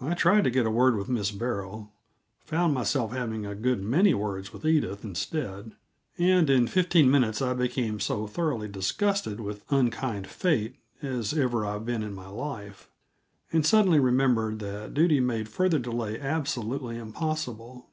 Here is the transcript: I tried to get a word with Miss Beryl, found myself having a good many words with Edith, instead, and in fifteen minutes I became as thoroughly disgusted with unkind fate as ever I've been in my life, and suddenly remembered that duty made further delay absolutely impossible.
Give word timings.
I 0.00 0.14
tried 0.14 0.44
to 0.44 0.50
get 0.50 0.64
a 0.64 0.70
word 0.70 0.96
with 0.96 1.10
Miss 1.10 1.30
Beryl, 1.30 1.92
found 2.46 2.72
myself 2.72 3.12
having 3.12 3.44
a 3.44 3.54
good 3.54 3.82
many 3.82 4.14
words 4.14 4.54
with 4.54 4.64
Edith, 4.64 5.04
instead, 5.04 5.72
and 6.16 6.48
in 6.48 6.66
fifteen 6.66 7.10
minutes 7.10 7.42
I 7.42 7.52
became 7.52 7.96
as 7.96 8.06
thoroughly 8.06 8.68
disgusted 8.68 9.38
with 9.38 9.70
unkind 9.70 10.28
fate 10.28 10.76
as 11.02 11.34
ever 11.34 11.66
I've 11.66 11.84
been 11.84 12.02
in 12.02 12.14
my 12.14 12.28
life, 12.28 12.88
and 13.52 13.66
suddenly 13.66 14.00
remembered 14.00 14.60
that 14.60 14.94
duty 14.94 15.20
made 15.20 15.46
further 15.46 15.78
delay 15.78 16.18
absolutely 16.18 16.96
impossible. 16.96 17.90